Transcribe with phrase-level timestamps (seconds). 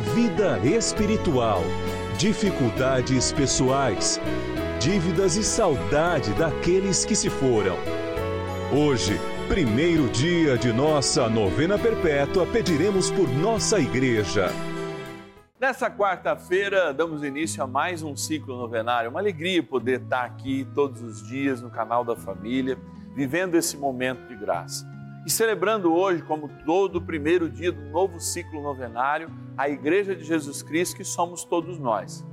[0.00, 1.62] vida espiritual,
[2.16, 4.18] dificuldades pessoais,
[4.80, 7.76] dívidas e saudade daqueles que se foram.
[8.72, 14.48] Hoje, primeiro dia de nossa novena perpétua, pediremos por nossa igreja.
[15.60, 19.10] Nessa quarta-feira, damos início a mais um ciclo novenário.
[19.10, 22.78] Uma alegria poder estar aqui todos os dias no canal da família,
[23.14, 24.88] vivendo esse momento de graça.
[25.24, 30.62] E celebrando hoje, como todo primeiro dia do novo ciclo novenário, a Igreja de Jesus
[30.62, 32.26] Cristo, que somos todos nós.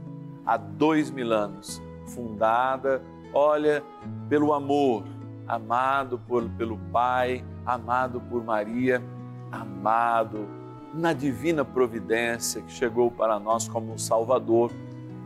[0.45, 3.01] Há dois mil anos, fundada,
[3.33, 3.83] olha,
[4.29, 5.03] pelo amor,
[5.45, 9.03] amado por, pelo Pai, amado por Maria,
[9.51, 10.47] amado
[10.93, 14.71] na divina providência que chegou para nós como um Salvador,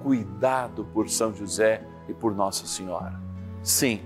[0.02, 3.22] cuidado por São José e por Nossa Senhora.
[3.62, 4.02] Sim,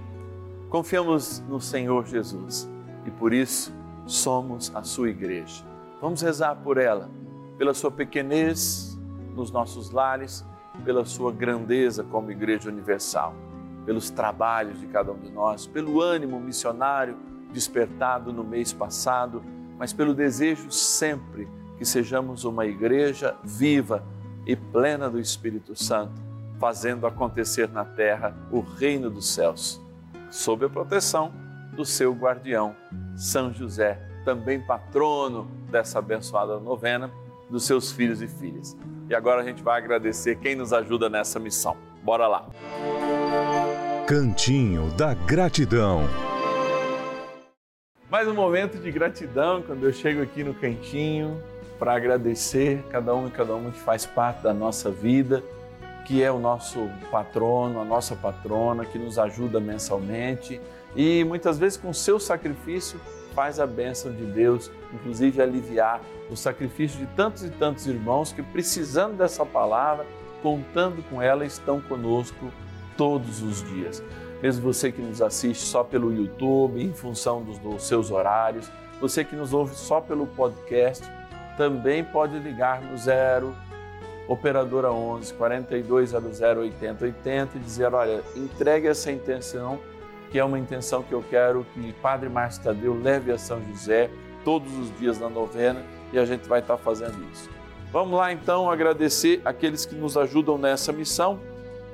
[0.69, 2.74] confiamos no Senhor Jesus
[3.05, 3.73] e por isso
[4.05, 5.63] somos a sua igreja.
[6.01, 7.09] Vamos rezar por ela,
[7.57, 8.97] pela sua pequenez
[9.35, 10.45] nos nossos lares,
[10.83, 13.33] pela sua grandeza como igreja universal,
[13.85, 17.17] pelos trabalhos de cada um de nós, pelo ânimo missionário
[17.51, 19.41] despertado no mês passado,
[19.77, 24.03] mas pelo desejo sempre que sejamos uma igreja viva
[24.45, 26.21] e plena do Espírito Santo,
[26.59, 29.81] fazendo acontecer na terra o reino dos céus,
[30.29, 31.44] sob a proteção
[31.75, 32.75] do seu guardião,
[33.15, 37.11] São José, também patrono dessa abençoada novena,
[37.49, 38.75] dos seus filhos e filhas.
[39.09, 41.77] E agora a gente vai agradecer quem nos ajuda nessa missão.
[42.03, 42.47] Bora lá!
[44.07, 46.03] Cantinho da Gratidão.
[48.09, 51.41] Mais um momento de gratidão quando eu chego aqui no cantinho
[51.77, 55.43] para agradecer cada um e cada uma que faz parte da nossa vida,
[56.05, 60.61] que é o nosso patrono, a nossa patrona, que nos ajuda mensalmente
[60.95, 62.99] e muitas vezes com seu sacrifício
[63.33, 65.99] faz a bênção de Deus, inclusive aliviar
[66.31, 70.05] o sacrifício de tantos e tantos irmãos que precisando dessa palavra,
[70.41, 72.49] contando com ela, estão conosco
[72.95, 74.01] todos os dias.
[74.41, 79.25] Mesmo você que nos assiste só pelo YouTube, em função dos, dos seus horários, você
[79.25, 81.03] que nos ouve só pelo podcast,
[81.57, 83.53] também pode ligar no zero
[84.27, 89.79] operadora 11 4200 8080 e dizer, olha, entregue essa intenção,
[90.31, 94.09] que é uma intenção que eu quero que Padre Márcio Tadeu leve a São José
[94.43, 95.81] todos os dias na novena
[96.11, 97.49] e a gente vai estar fazendo isso.
[97.91, 101.39] Vamos lá então agradecer aqueles que nos ajudam nessa missão.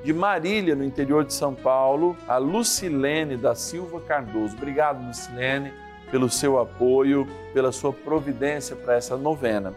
[0.02, 4.56] De Marília, no interior de São Paulo, a Lucilene da Silva Cardoso.
[4.56, 5.72] Obrigado, Lucilene,
[6.10, 9.72] pelo seu apoio, pela sua providência para essa novena.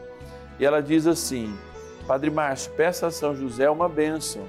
[0.59, 1.55] E ela diz assim:
[2.07, 4.43] Padre Márcio, peça a São José uma bênção,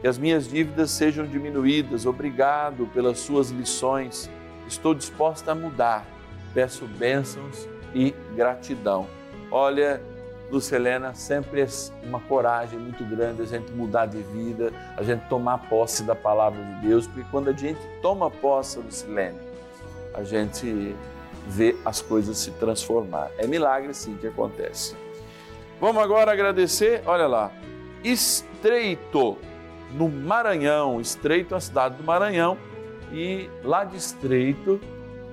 [0.00, 2.04] que as minhas dívidas sejam diminuídas.
[2.04, 4.30] Obrigado pelas suas lições.
[4.66, 6.06] Estou disposta a mudar.
[6.52, 9.06] Peço bênçãos e gratidão.
[9.50, 10.02] Olha,
[10.50, 11.68] Lucelena, sempre é
[12.02, 16.62] uma coragem muito grande a gente mudar de vida, a gente tomar posse da palavra
[16.62, 19.38] de Deus, porque quando a gente toma posse, Lucilene,
[20.12, 20.94] a gente
[21.46, 23.30] vê as coisas se transformar.
[23.38, 24.94] É milagre sim que acontece.
[25.80, 27.52] Vamos agora agradecer, olha lá,
[28.02, 29.38] Estreito,
[29.92, 32.58] no Maranhão, Estreito é cidade do Maranhão,
[33.12, 34.80] e lá de Estreito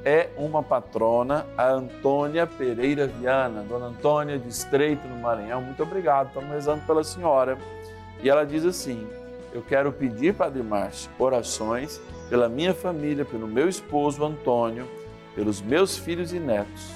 [0.04, 3.64] é uma patrona, a Antônia Pereira Viana.
[3.64, 7.58] Dona Antônia de Estreito, no Maranhão, muito obrigado, estamos rezando pela senhora.
[8.22, 9.08] E ela diz assim:
[9.52, 12.00] Eu quero pedir, Padre Márcio, orações
[12.30, 14.88] pela minha família, pelo meu esposo Antônio,
[15.34, 16.92] pelos meus filhos e netos,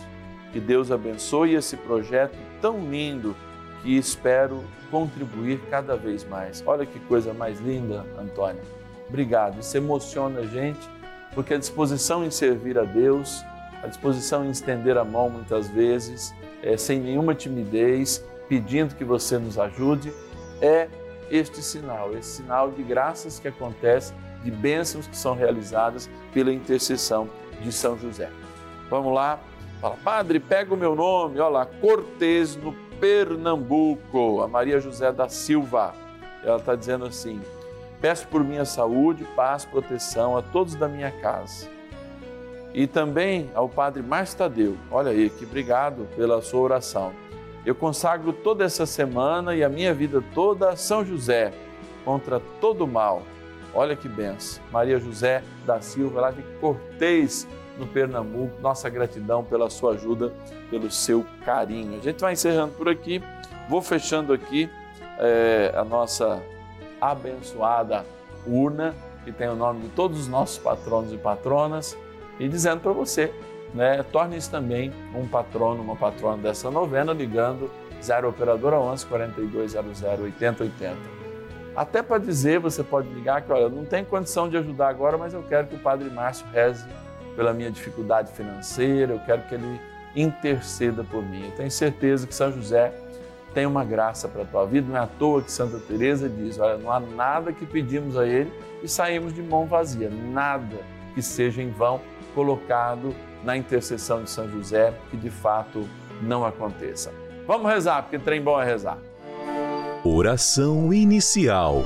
[0.51, 3.35] Que Deus abençoe esse projeto tão lindo
[3.81, 6.63] que espero contribuir cada vez mais.
[6.65, 8.61] Olha que coisa mais linda, Antônia.
[9.07, 9.59] Obrigado.
[9.59, 10.89] Isso emociona a gente,
[11.33, 13.43] porque a disposição em servir a Deus,
[13.83, 19.37] a disposição em estender a mão muitas vezes, é, sem nenhuma timidez, pedindo que você
[19.37, 20.11] nos ajude,
[20.61, 20.89] é
[21.29, 24.13] este sinal, esse sinal de graças que acontece,
[24.43, 27.29] de bênçãos que são realizadas pela intercessão
[27.61, 28.29] de São José.
[28.89, 29.39] Vamos lá,
[29.79, 35.29] fala, Padre, pega o meu nome, olha lá, Cortês no Pernambuco, a Maria José da
[35.29, 35.93] Silva.
[36.43, 37.41] Ela está dizendo assim:
[38.01, 41.67] peço por minha saúde, paz, proteção a todos da minha casa.
[42.73, 44.77] E também ao Padre Márcio Tadeu.
[44.91, 47.13] Olha aí, que obrigado pela sua oração.
[47.65, 51.51] Eu consagro toda essa semana e a minha vida toda a São José
[52.05, 53.23] contra todo mal.
[53.73, 54.63] Olha que benção.
[54.71, 57.47] Maria José da Silva, lá de Cortês,
[57.79, 58.61] no Pernambuco.
[58.61, 60.33] Nossa gratidão pela sua ajuda,
[60.69, 61.97] pelo seu carinho.
[61.97, 63.23] A gente vai encerrando por aqui.
[63.69, 64.69] Vou fechando aqui
[65.17, 66.41] é, a nossa
[66.99, 68.05] abençoada
[68.45, 71.97] urna, que tem o nome de todos os nossos patronos e patronas,
[72.39, 73.33] e dizendo para você,
[73.73, 77.69] né, torne-se também um patrono, uma patrona dessa novena, ligando
[78.01, 81.19] 0 Operadora 11 4200 8080.
[81.75, 85.33] Até para dizer, você pode ligar que, olha, não tem condição de ajudar agora, mas
[85.33, 86.85] eu quero que o Padre Márcio reze
[87.39, 89.79] pela minha dificuldade financeira, eu quero que ele
[90.13, 91.45] interceda por mim.
[91.45, 92.93] Eu tenho certeza que São José
[93.53, 96.59] tem uma graça para a tua vida, não é à toa que Santa Teresa diz,
[96.59, 98.51] olha, não há nada que pedimos a ele
[98.83, 100.79] e saímos de mão vazia, nada
[101.15, 102.01] que seja em vão
[102.35, 105.87] colocado na intercessão de São José, que de fato
[106.21, 107.09] não aconteça.
[107.47, 108.97] Vamos rezar, porque trem bom é rezar.
[110.03, 111.85] Oração inicial.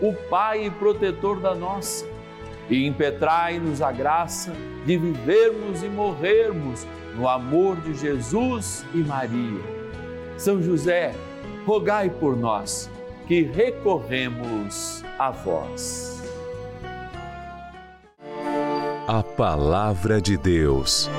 [0.00, 2.06] o Pai e protetor da nossa,
[2.68, 4.52] e impetrai-nos a graça
[4.86, 9.60] de vivermos e morrermos no amor de Jesus e Maria.
[10.38, 11.14] São José,
[11.66, 12.88] rogai por nós
[13.26, 16.22] que recorremos a vós.
[19.06, 21.10] A Palavra de Deus.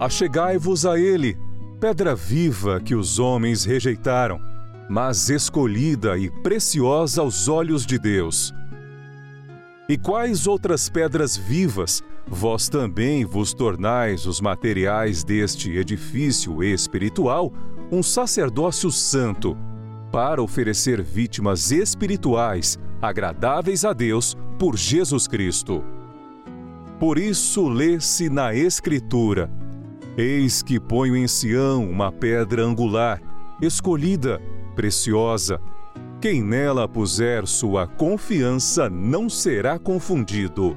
[0.00, 1.36] Achegai-vos a Ele,
[1.78, 4.53] pedra viva que os homens rejeitaram
[4.88, 8.52] mas escolhida e preciosa aos olhos de Deus.
[9.88, 17.52] E quais outras pedras vivas vós também vos tornais os materiais deste edifício espiritual,
[17.92, 19.56] um sacerdócio santo,
[20.10, 25.84] para oferecer vítimas espirituais agradáveis a Deus por Jesus Cristo.
[26.98, 29.50] Por isso lê-se na Escritura:
[30.16, 33.20] Eis que ponho em Sião uma pedra angular,
[33.60, 34.40] escolhida,
[34.74, 35.60] preciosa.
[36.20, 40.76] Quem nela puser sua confiança não será confundido.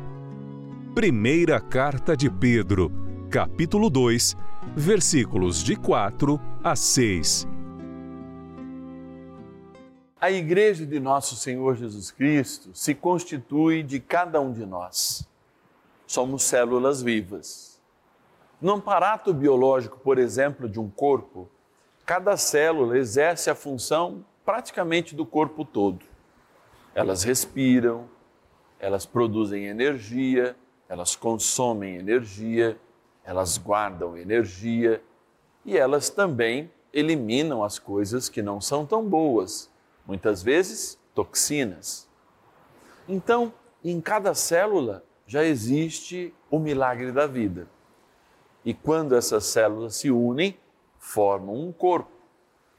[0.93, 2.91] Primeira Carta de Pedro,
[3.29, 4.35] capítulo 2,
[4.75, 7.47] versículos de 4 a 6.
[10.19, 15.27] A igreja de nosso Senhor Jesus Cristo se constitui de cada um de nós.
[16.07, 17.79] Somos células vivas.
[18.59, 21.47] No aparato biológico, por exemplo, de um corpo,
[22.07, 26.05] cada célula exerce a função praticamente do corpo todo.
[26.95, 28.09] Elas respiram,
[28.79, 30.55] elas produzem energia,
[30.87, 32.79] elas consomem energia,
[33.25, 35.03] elas guardam energia
[35.65, 39.69] e elas também eliminam as coisas que não são tão boas,
[40.05, 42.07] muitas vezes toxinas.
[43.05, 43.51] Então,
[43.83, 47.67] em cada célula já existe o milagre da vida.
[48.63, 50.57] E quando essas células se unem,
[51.07, 52.11] formam um corpo.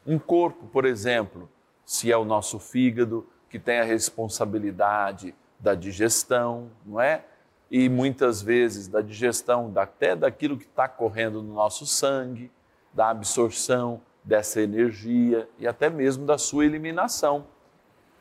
[0.07, 1.49] Um corpo, por exemplo,
[1.85, 7.25] se é o nosso fígado que tem a responsabilidade da digestão, não é?
[7.71, 12.51] E muitas vezes da digestão até daquilo que está correndo no nosso sangue,
[12.93, 17.47] da absorção dessa energia e até mesmo da sua eliminação.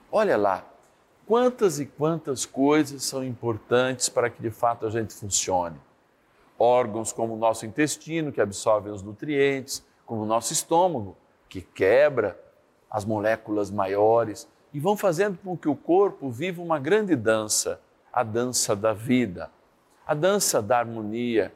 [0.10, 0.66] Olha lá,
[1.26, 5.78] quantas e quantas coisas são importantes para que de fato a gente funcione.
[6.58, 11.16] Órgãos como o nosso intestino, que absorvem os nutrientes, como o nosso estômago,
[11.48, 12.40] que quebra
[12.90, 17.80] as moléculas maiores e vão fazendo com que o corpo viva uma grande dança,
[18.12, 19.52] a dança da vida,
[20.06, 21.54] a dança da harmonia,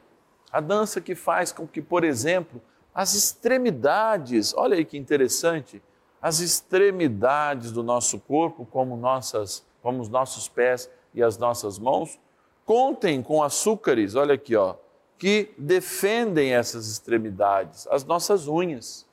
[0.52, 2.60] a dança que faz com que, por exemplo,
[2.94, 5.82] as extremidades, olha aí que interessante,
[6.20, 12.18] as extremidades do nosso corpo, como, nossas, como os nossos pés e as nossas mãos,
[12.66, 14.76] contem com açúcares, olha aqui, ó,
[15.22, 19.06] que defendem essas extremidades, as nossas unhas.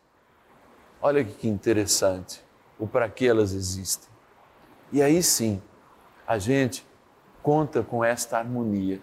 [1.00, 2.44] Olha que interessante
[2.80, 4.10] o para que elas existem.
[4.92, 5.62] E aí sim,
[6.26, 6.84] a gente
[7.44, 9.00] conta com esta harmonia.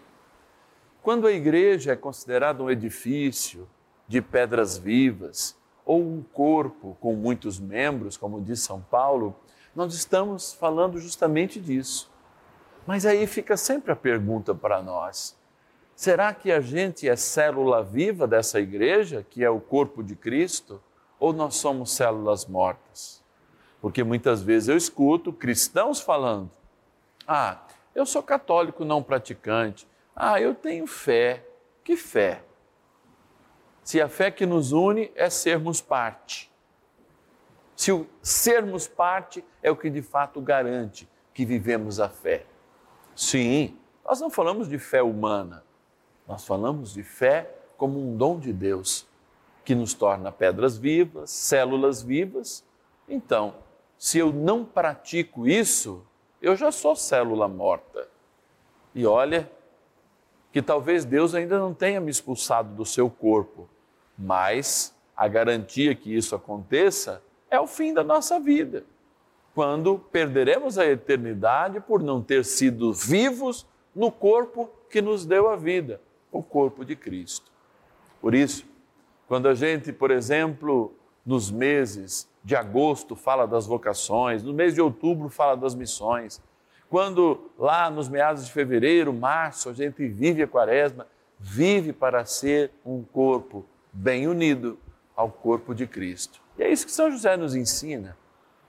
[1.01, 3.69] Quando a igreja é considerada um edifício
[4.09, 9.37] de pedras vivas ou um corpo com muitos membros, como diz São Paulo,
[9.77, 12.11] nós estamos falando justamente disso.
[12.85, 15.36] Mas aí fica sempre a pergunta para nós:
[15.97, 20.81] será que a gente é célula viva dessa igreja, que é o corpo de Cristo,
[21.19, 23.25] ou nós somos células mortas?
[23.81, 26.51] Porque muitas vezes eu escuto cristãos falando:
[27.27, 27.63] ah,
[27.95, 31.45] eu sou católico não praticante, ah, eu tenho fé.
[31.83, 32.43] Que fé?
[33.85, 36.51] Se a fé que nos une é sermos parte.
[37.77, 42.45] Se o sermos parte é o que de fato garante que vivemos a fé.
[43.15, 45.63] Sim, nós não falamos de fé humana,
[46.27, 49.07] nós falamos de fé como um dom de Deus
[49.65, 52.65] que nos torna pedras vivas, células vivas.
[53.09, 53.55] Então,
[53.99, 56.05] se eu não pratico isso,
[56.41, 58.09] eu já sou célula morta.
[58.95, 59.51] E olha,
[60.53, 63.69] que talvez Deus ainda não tenha me expulsado do seu corpo,
[64.17, 68.85] mas a garantia que isso aconteça é o fim da nossa vida,
[69.55, 75.57] quando perderemos a eternidade por não ter sido vivos no corpo que nos deu a
[75.57, 77.51] vida, o corpo de Cristo.
[78.21, 78.65] Por isso,
[79.27, 84.81] quando a gente, por exemplo, nos meses de agosto fala das vocações, no mês de
[84.81, 86.41] outubro fala das missões.
[86.89, 91.07] Quando lá nos meados de fevereiro, março, a gente vive a quaresma,
[91.39, 94.79] vive para ser um corpo bem unido
[95.17, 96.41] ao corpo de Cristo.
[96.57, 98.17] E é isso que São José nos ensina: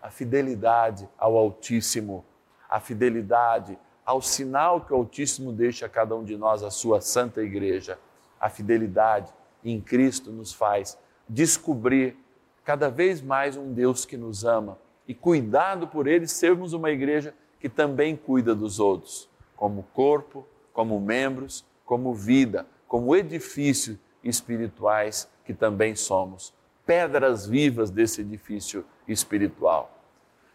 [0.01, 2.25] a fidelidade ao Altíssimo,
[2.67, 7.01] a fidelidade ao sinal que o Altíssimo deixa a cada um de nós, a sua
[7.01, 7.99] santa igreja.
[8.39, 10.97] A fidelidade em Cristo nos faz
[11.27, 12.15] descobrir
[12.63, 17.35] cada vez mais um Deus que nos ama e cuidado por Ele, sermos uma igreja
[17.59, 25.53] que também cuida dos outros, como corpo, como membros, como vida, como edifício espirituais que
[25.53, 26.53] também somos,
[26.85, 29.91] pedras vivas desse edifício espiritual.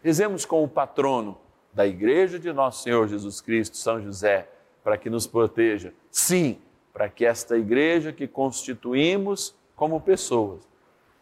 [0.01, 1.37] Rezemos com o patrono
[1.73, 4.47] da Igreja de Nosso Senhor Jesus Cristo, São José,
[4.83, 5.93] para que nos proteja.
[6.11, 6.59] Sim,
[6.93, 10.61] para que esta igreja que constituímos como pessoas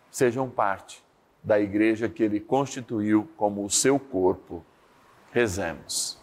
[0.09, 1.01] sejam parte
[1.41, 4.63] da igreja que ele constituiu como o seu corpo.
[5.31, 6.19] Rezemos.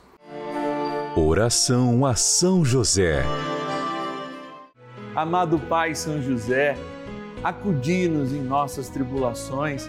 [1.16, 3.22] Oração a São José.
[5.16, 6.76] Amado Pai São José,
[7.42, 9.88] acudi-nos em nossas tribulações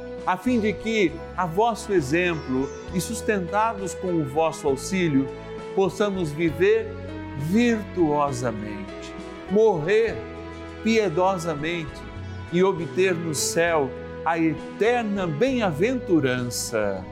[0.25, 5.27] a fim de que, a vosso exemplo e sustentados com o vosso auxílio,
[5.75, 6.87] possamos viver
[7.37, 9.13] virtuosamente,
[9.49, 10.15] morrer
[10.83, 12.01] piedosamente
[12.51, 13.89] e obter no céu
[14.25, 17.03] a eterna bem-aventurança.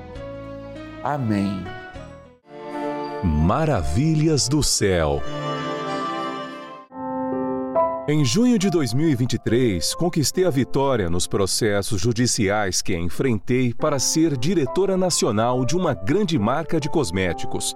[1.04, 1.63] Amém.
[3.24, 5.22] Maravilhas do céu.
[8.12, 14.98] Em junho de 2023, conquistei a vitória nos processos judiciais que enfrentei para ser diretora
[14.98, 17.75] nacional de uma grande marca de cosméticos.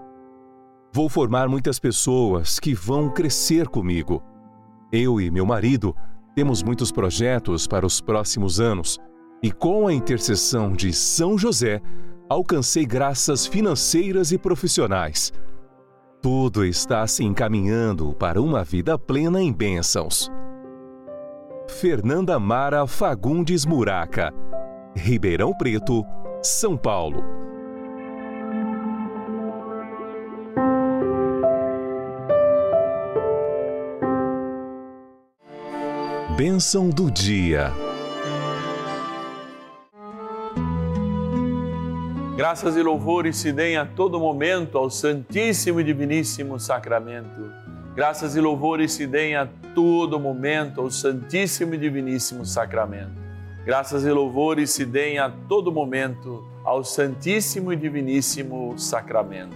[0.92, 4.24] Vou formar muitas pessoas que vão crescer comigo.
[4.92, 5.96] Eu e meu marido
[6.34, 8.98] temos muitos projetos para os próximos anos
[9.44, 11.80] e, com a intercessão de São José,
[12.28, 15.32] alcancei graças financeiras e profissionais.
[16.24, 20.32] Tudo está se encaminhando para uma vida plena em bênçãos.
[21.68, 24.34] Fernanda Mara Fagundes Muraca,
[24.96, 26.06] Ribeirão Preto,
[26.42, 27.26] São Paulo.
[36.38, 37.70] Bênção do dia.
[42.36, 47.54] Graças e louvores se deem a todo momento ao Santíssimo e Diviníssimo Sacramento.
[47.96, 53.14] Graças e louvores se deem a todo momento ao Santíssimo e Diviníssimo Sacramento.
[53.64, 59.56] Graças e louvores se deem a todo momento ao Santíssimo e Diviníssimo Sacramento.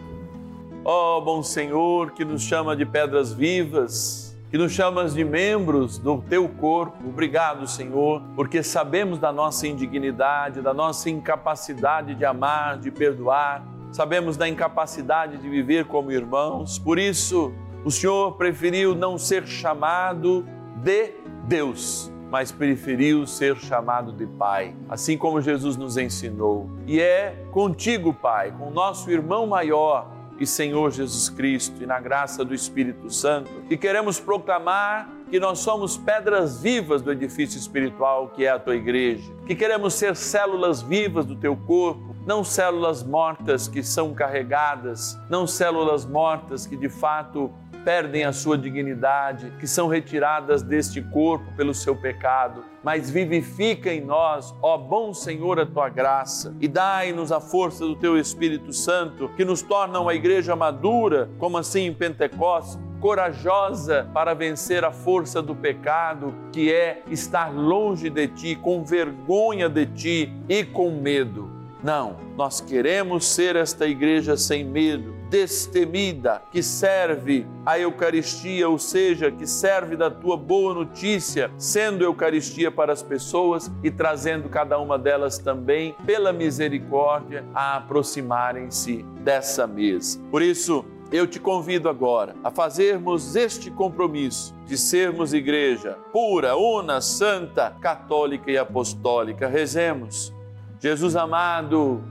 [0.86, 5.98] Ó oh, bom Senhor, que nos chama de pedras vivas, que nos chamas de membros
[5.98, 6.98] do teu corpo.
[7.08, 14.38] Obrigado, Senhor, porque sabemos da nossa indignidade, da nossa incapacidade de amar, de perdoar, sabemos
[14.38, 16.80] da incapacidade de viver como irmãos.
[16.80, 17.52] Por isso,
[17.84, 20.46] o Senhor preferiu não ser chamado
[20.78, 21.12] de
[21.46, 26.70] Deus, mas preferiu ser chamado de Pai, assim como Jesus nos ensinou.
[26.86, 32.00] E é contigo, Pai, com o nosso irmão maior e Senhor Jesus Cristo e na
[32.00, 38.30] graça do Espírito Santo, e queremos proclamar que nós somos pedras vivas do edifício espiritual
[38.30, 43.04] que é a tua igreja, que queremos ser células vivas do teu corpo, não células
[43.04, 47.52] mortas que são carregadas, não células mortas que de fato
[47.88, 54.02] perdem a sua dignidade, que são retiradas deste corpo pelo seu pecado, mas vivifica em
[54.02, 59.30] nós, ó bom Senhor, a tua graça e dai-nos a força do teu Espírito Santo,
[59.38, 65.42] que nos torna uma igreja madura, como assim em Pentecostes corajosa para vencer a força
[65.42, 71.50] do pecado, que é estar longe de ti, com vergonha de ti e com medo.
[71.82, 79.32] Não, nós queremos ser esta igreja sem medo, destemida, que serve a Eucaristia, ou seja,
[79.32, 84.98] que serve da tua boa notícia, sendo Eucaristia para as pessoas e trazendo cada uma
[84.98, 90.20] delas também, pela misericórdia, a aproximarem-se dessa mesa.
[90.32, 97.00] Por isso, eu te convido agora a fazermos este compromisso de sermos igreja pura, una,
[97.00, 99.48] santa, católica e apostólica.
[99.48, 100.34] Rezemos.
[100.80, 102.04] Jesus amado,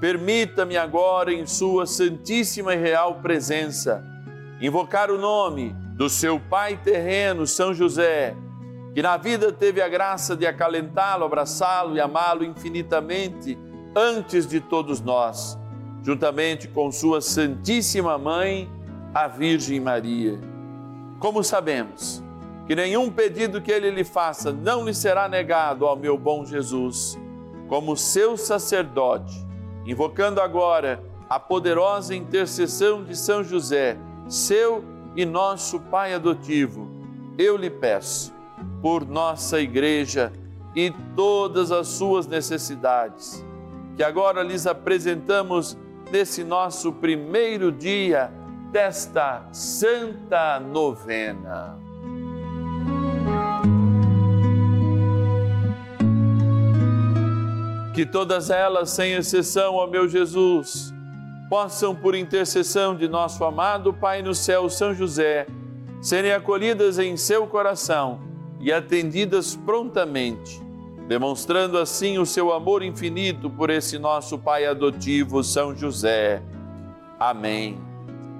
[0.00, 4.04] Permita-me agora, em Sua Santíssima e Real Presença,
[4.60, 8.36] invocar o nome do seu Pai terreno, São José,
[8.94, 13.58] que na vida teve a graça de acalentá-lo, abraçá-lo e amá-lo infinitamente
[13.94, 15.58] antes de todos nós,
[16.02, 18.70] juntamente com Sua Santíssima Mãe,
[19.14, 20.38] a Virgem Maria.
[21.18, 22.22] Como sabemos
[22.66, 27.18] que nenhum pedido que ele lhe faça não lhe será negado ao meu bom Jesus,
[27.66, 29.45] como seu sacerdote
[29.86, 33.96] invocando agora a poderosa intercessão de São José,
[34.28, 36.88] seu e nosso Pai adotivo,
[37.38, 38.34] eu lhe peço,
[38.82, 40.32] por nossa igreja
[40.74, 43.44] e todas as suas necessidades,
[43.96, 45.76] que agora lhes apresentamos
[46.10, 48.30] nesse nosso primeiro dia
[48.70, 51.85] desta santa novena.
[57.96, 60.92] Que todas elas, sem exceção, ó meu Jesus,
[61.48, 65.46] possam, por intercessão de nosso amado Pai no céu, São José,
[66.02, 68.20] serem acolhidas em seu coração
[68.60, 70.60] e atendidas prontamente,
[71.08, 76.42] demonstrando assim o seu amor infinito por esse nosso Pai adotivo, São José.
[77.18, 77.78] Amém.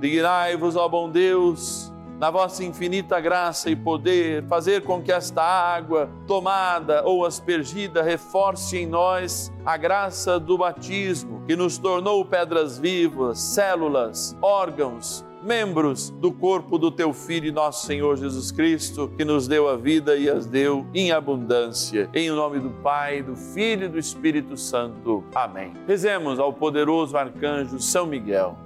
[0.02, 6.09] Dignai-vos, ó bom Deus, na vossa infinita graça e poder, fazer com que esta água
[6.26, 13.38] tomada ou aspergida reforce em nós a graça do batismo, que nos tornou pedras vivas,
[13.38, 19.68] células, órgãos, membros do corpo do teu Filho, nosso Senhor Jesus Cristo, que nos deu
[19.68, 22.11] a vida e as deu em abundância.
[22.12, 25.22] Em nome do Pai, do Filho e do Espírito Santo.
[25.35, 25.72] Amém.
[25.87, 28.65] Rezemos ao poderoso arcanjo São Miguel.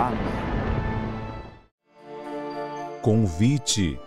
[0.00, 0.18] Amém.
[3.02, 4.00] Convite.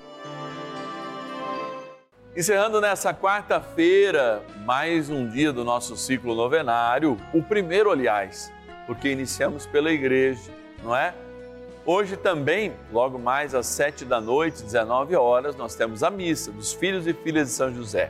[2.36, 8.52] Encerrando nessa quarta-feira, mais um dia do nosso ciclo novenário, o primeiro, aliás,
[8.88, 10.52] porque iniciamos pela igreja,
[10.84, 11.14] não é?
[11.86, 16.74] Hoje também, logo mais às sete da noite, 19 horas, nós temos a missa dos
[16.74, 18.10] filhos e filhas de São José.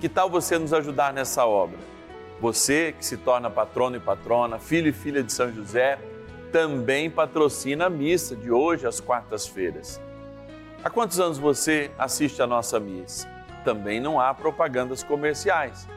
[0.00, 1.78] Que tal você nos ajudar nessa obra?
[2.40, 5.98] Você que se torna patrono e patrona, filho e filha de São José,
[6.54, 10.00] também patrocina a missa de hoje às quartas-feiras.
[10.84, 13.28] Há quantos anos você assiste a nossa missa?
[13.64, 15.88] Também não há propagandas comerciais.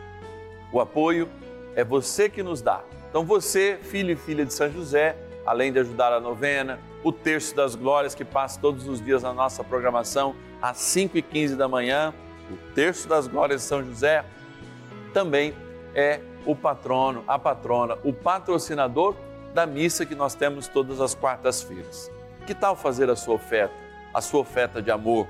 [0.73, 1.29] O apoio
[1.75, 2.81] é você que nos dá.
[3.07, 5.15] Então você, filho e filha de São José,
[5.45, 9.33] além de ajudar a novena, o terço das glórias que passa todos os dias na
[9.33, 12.11] nossa programação às 5 e 15 da manhã,
[12.49, 14.25] o terço das glórias de São José,
[15.13, 15.53] também
[15.93, 19.26] é o patrono, a patrona, o patrocinador
[19.57, 22.11] da missa que nós temos todas as quartas-feiras.
[22.45, 23.87] Que tal fazer a sua oferta?
[24.17, 25.27] a sua oferta de amor,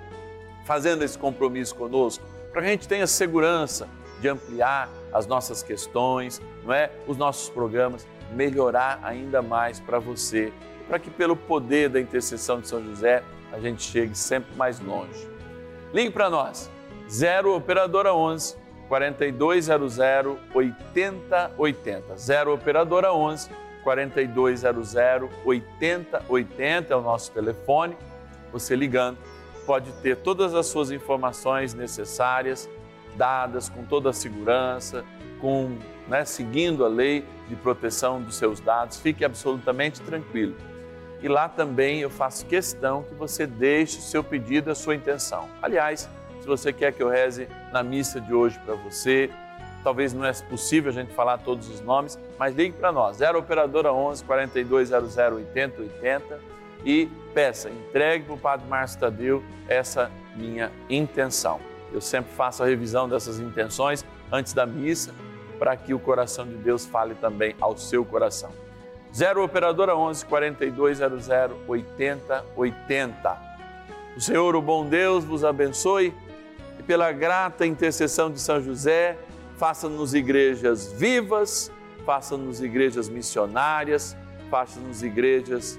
[0.65, 3.87] fazendo esse compromisso conosco, para que a gente tenha segurança
[4.21, 6.89] de ampliar as nossas questões, não é?
[7.05, 10.53] Os nossos programas, melhorar ainda mais para você,
[10.87, 15.27] para que pelo poder da intercessão de São José a gente chegue sempre mais longe.
[15.93, 16.69] Ligue para nós,
[17.09, 18.55] 0 operadora 11
[18.87, 19.97] 4200
[20.53, 22.17] 8080.
[22.17, 23.49] 0 operadora 11
[23.87, 24.95] 4200
[25.45, 27.95] 8080 é o nosso telefone
[28.51, 29.17] você ligando,
[29.65, 32.69] pode ter todas as suas informações necessárias,
[33.15, 35.05] dadas com toda a segurança,
[35.39, 38.97] com, né, seguindo a lei de proteção dos seus dados.
[38.97, 40.55] Fique absolutamente tranquilo.
[41.21, 45.47] E lá também eu faço questão que você deixe o seu pedido, a sua intenção.
[45.61, 46.09] Aliás,
[46.41, 49.29] se você quer que eu reze na missa de hoje para você,
[49.87, 53.39] talvez não é possível a gente falar todos os nomes, mas ligue para nós, 0
[53.39, 56.41] Operadora 11 4200 8080
[56.83, 61.61] e peça, entregue para o Padre Márcio Tadeu essa minha intenção.
[61.93, 65.15] Eu sempre faço a revisão dessas intenções antes da missa,
[65.57, 68.51] para que o coração de Deus fale também ao seu coração.
[69.15, 71.29] 0 Operadora 11 4200
[71.65, 73.37] 8080.
[74.17, 76.13] O Senhor, o bom Deus, vos abençoe
[76.77, 79.17] e pela grata intercessão de São José,
[79.57, 81.71] faça-nos igrejas vivas,
[82.05, 84.15] faça-nos igrejas missionárias,
[84.49, 85.77] faça-nos igrejas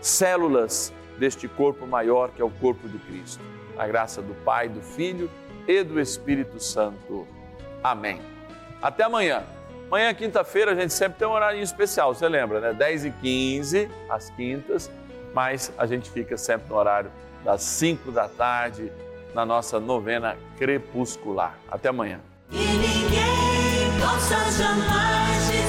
[0.00, 3.42] células deste corpo maior que é o corpo de Cristo.
[3.76, 5.30] A graça do Pai, do Filho
[5.66, 7.26] e do Espírito Santo.
[7.82, 8.20] Amém.
[8.82, 9.44] Até amanhã.
[9.86, 12.72] Amanhã, quinta-feira, a gente sempre tem um horário especial, você lembra, né?
[12.74, 14.90] 10 e 15 às quintas,
[15.32, 17.10] mas a gente fica sempre no horário
[17.42, 18.92] das 5 da tarde,
[19.34, 21.58] na nossa novena crepuscular.
[21.70, 22.20] Até amanhã.
[22.50, 25.67] E ninguém possa jamais dizer